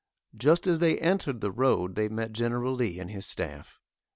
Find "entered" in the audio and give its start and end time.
0.97-1.41